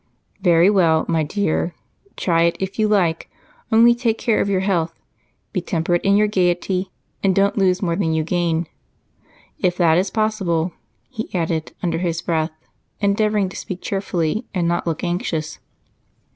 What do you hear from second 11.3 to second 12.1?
added under